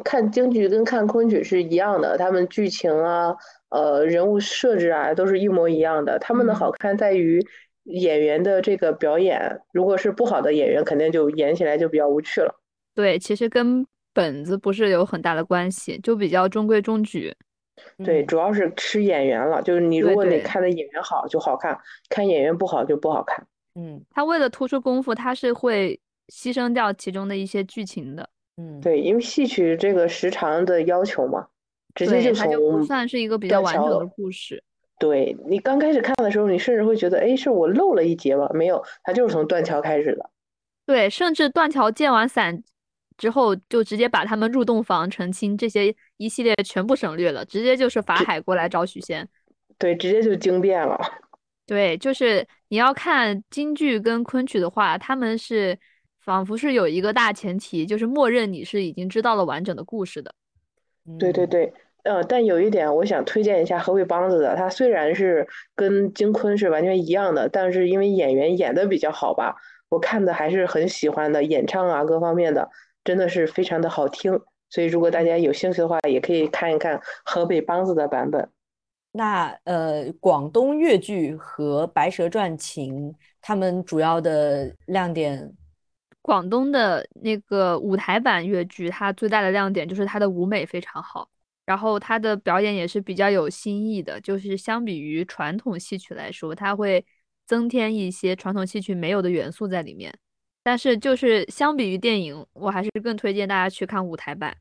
[0.04, 3.34] 看京剧跟看昆曲是一样的，他们剧情啊、
[3.70, 6.20] 呃人物设置啊都是一模一样的。
[6.20, 7.42] 他们的好看在于
[7.86, 12.54] 演员的这个表演，如果是不好的演员，肯定就演起来就比较无趣了。
[12.94, 13.86] 对，其实跟。
[14.16, 17.36] 本子不是有很大的关系，就比较中规中矩。
[17.98, 19.62] 对，主要是吃演员了。
[19.62, 21.78] 就是你如果你看的演员好就好看，
[22.08, 23.46] 看演员不好就不好看。
[23.78, 28.30] 嗯，他为了突出功夫，他是会牺牲掉其中的一些剧情的。
[28.56, 31.46] 嗯，对，因为戏曲这个时长的要求嘛，
[31.94, 34.64] 直接就从不算是一个比较完整的故事。
[34.98, 38.50] 对你刚开始看的时候，你甚至会觉得，哎，是我漏了一节吗？
[38.54, 40.30] 没有，它就是从断桥开始的。
[40.86, 42.64] 对，甚至断桥见完伞。
[43.18, 49.26] 之后就直接把他们入洞房成亲这些一系列全部省略了，直接就是法海过来找许仙。
[49.78, 51.00] 对，直接就惊变了。
[51.66, 55.80] 对，就是你要看京剧跟昆曲的话，他们是
[56.20, 60.36] 仿佛是有一个大前提，就是默认你是已经知道了完整的故事的。
[61.18, 61.74] 对对对，
[62.06, 69.56] 呃，但有一点我想推荐一下河北梆子的，它虽然是跟京昆是完全一样的，但是因为演员演的比较好吧，
[69.90, 72.70] 我看的还是很喜欢的，演唱啊各方面的。
[73.04, 78.50] 真的是非常的好听，所以如果大家有兴趣的话，也可以看一看河北梆子的版本。
[79.12, 85.54] 那呃，广东粤剧和《白蛇传》情，他们主要的亮点，
[86.24, 91.30] 广东的那个舞台版粤剧，它最大的亮点就是它的舞美非常好，
[91.66, 97.04] 然后他的表演也是比较有新意的，就是相比于传统戏曲来说，它会
[97.46, 100.14] 增添一些传统戏曲没有的元素在里面。
[100.64, 104.56] 但是就是相比于电影，我还是更推荐大家去看舞台版。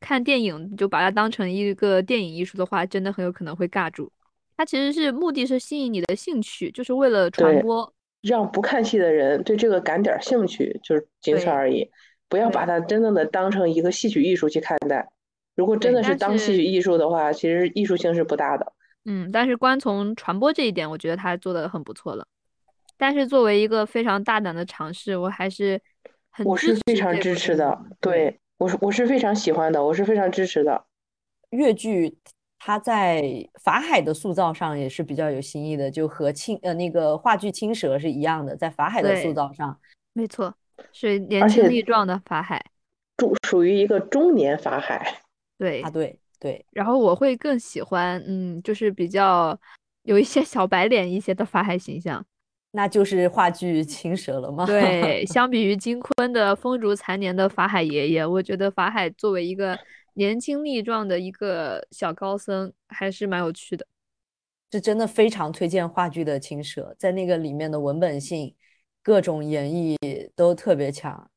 [0.00, 4.12] 看电影就把它当成一个电影艺术的话，真的很有可能会尬住。
[4.56, 11.90] 它其实是目的是吸引你的兴趣，就是为了传播，让不看戏的人对这个感点兴趣，就是仅此而已。
[12.28, 15.06] 不要把它真正的当成一个戏曲艺术去看待。
[15.56, 18.72] 如果真的是当戏曲艺术的话，其实艺术性是不大的。
[19.04, 22.24] 嗯，但是光从传播这一点，我觉得他做的很不错了。
[22.96, 25.80] 但是作为一个非常大胆的尝试，我还是
[26.30, 27.78] 很我是非常支持的。
[28.00, 28.38] 对。
[28.58, 30.86] 我是我是非常喜欢的，我是非常支持的。
[31.50, 32.16] 越剧
[32.58, 33.22] 它在
[33.62, 39.78] 法海的塑造上也是比较有新意的，就和青呃那个话剧《青蛇》是一样的，在法海的塑造上，
[40.14, 40.56] 没错，
[40.90, 42.64] 是年轻力壮的法海，
[43.18, 45.20] 属属于一个中年法海。
[45.58, 46.64] 对啊，对对。
[46.70, 49.58] 然后我会更喜欢，嗯，就是比较
[50.02, 52.24] 有一些小白脸一些的法海形象。
[52.72, 54.66] 那就是话剧《青蛇》了吗？
[54.66, 59.78] 对， 相比于金坤的风烛残年的法海爷爷，我觉得法海作为一个
[60.14, 63.86] 年轻力壮的一个小高僧，还是蛮有趣的。
[64.70, 68.54] 是真的非常推荐话剧的《青蛇》，在那个里面的文本性、
[69.02, 69.96] 各种演绎
[70.34, 71.30] 都特别强。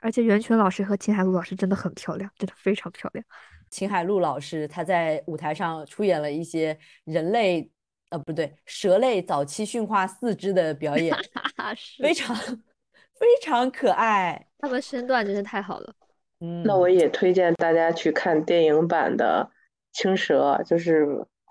[0.00, 3.24] 而且袁泉老师和秦海璐老师真的很漂亮，真的非常漂亮。
[3.70, 7.70] 秦海璐老师他在舞台上出演了一些人类。
[8.10, 11.16] 呃，不对，蛇类早期驯化四肢的表演，
[12.02, 14.48] 非常非常可爱。
[14.58, 15.94] 他们身段真是太好了。
[16.40, 19.48] 嗯，那我也推荐大家去看电影版的
[19.96, 21.06] 《青蛇》，就是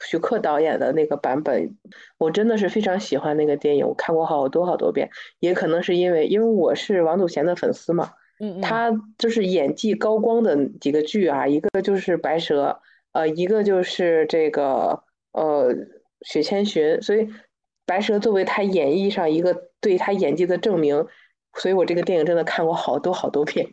[0.06, 1.78] 徐克导演的那个版本。
[2.18, 5.10] 我真的是非常喜欢那个电影，我看过好多好多遍。
[5.40, 8.12] 也可能是因为，因为我是王祖贤的粉丝嘛。
[8.62, 12.70] 他就是演技高光的几个剧啊，一个就是《白蛇》，
[13.14, 15.74] 呃，一个就是这个，呃。
[16.24, 17.26] 雪千寻，所以
[17.86, 21.08] 白蛇作为他演绎上一个对他演技的证明，
[21.54, 23.66] 所以我这个电影真的看过好多好多遍。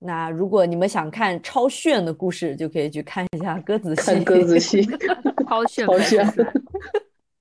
[0.00, 4.02] 那如果你们想看超炫的故事，就可以去看一下鸽子戏。
[4.02, 4.82] 看鸽子戏，
[5.48, 6.22] 超炫，超炫。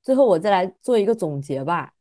[0.02, 1.92] 最后我再来做一个总结吧。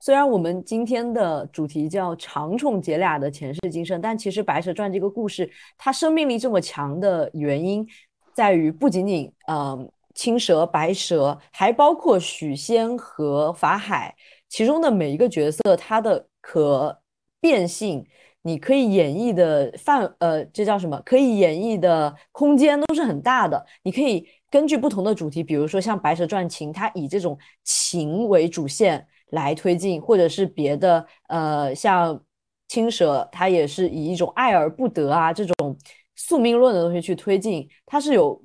[0.00, 7.86] 虽然我们今天的主题叫长虫姐俩的前世今生，但其实《白蛇传》这个故事，它生命力这么强的原因，
[8.32, 9.90] 在于不仅仅嗯。
[10.14, 14.12] 青蛇、白蛇，还包括许仙和法海，
[14.48, 17.00] 其中的每一个角色，它的可
[17.40, 18.04] 变性，
[18.42, 21.00] 你可以演绎的范，呃，这叫什么？
[21.06, 23.64] 可以演绎的空间都是很大的。
[23.84, 32.22] 你可以根据不同的主题，比如说像《白蛇传》情，它以这种情为主线来推进，或者是别的，呃，像
[32.68, 35.76] 青蛇，它也是以一种爱而不得啊这种
[36.16, 38.40] 宿命论的东西去推进，它是有。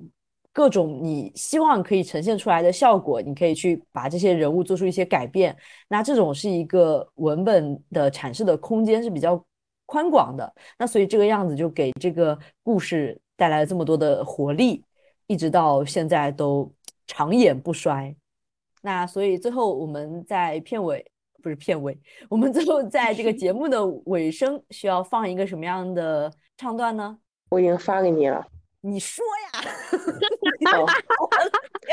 [0.56, 5.58] 各种你希望可以呈现出来的效果，你可以去把这些人物做出一些改变。
[5.88, 9.44] 那这种是一个文本的阐释的空间是比较
[9.88, 10.54] 宽广的。
[10.78, 14.84] 那所以这个样子就给这个故事带来了这么多的活力，
[15.26, 16.72] 一直到现在都
[17.08, 18.16] 长演不衰。
[18.86, 21.04] 那所以最后我们在片尾
[21.42, 21.98] 不是片尾，
[22.30, 27.18] 我们最后在这个节目的尾声需要放一个什么样的唱段呢？
[27.50, 28.46] 我已经发给你了。
[28.86, 29.24] 你说
[29.54, 29.62] 呀，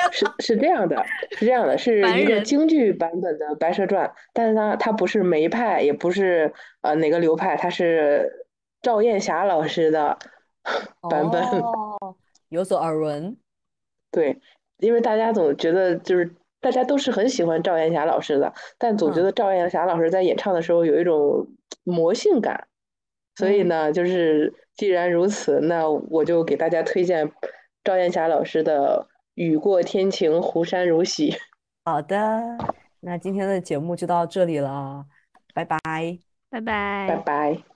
[0.11, 1.01] 是是这样的，
[1.39, 8.45] 是这样的，是一个京剧版本的《白蛇传》，但是呢，它不是梅派，也不是呃哪个流派，它是
[8.83, 10.19] 赵艳霞老师的
[11.09, 11.41] 版本。
[11.61, 12.17] 哦，
[12.51, 13.37] 有所耳闻。
[14.11, 14.41] 对，
[14.79, 21.47] 因为大家总觉得就是大家都是很喜欢赵艳霞老师的，但总觉得赵艳霞老师在演唱的时候有一种
[21.85, 22.67] 魔性感。
[23.37, 27.33] 所以呢，就是既然如此，那我就给大家推荐
[27.83, 31.31] 赵艳霞老师的《雨过天晴湖山如洗》。
[31.87, 32.59] 好的，
[33.01, 35.07] 那今天的节目就到这里了，
[35.55, 35.79] 拜拜，
[36.51, 37.70] 拜拜，拜拜。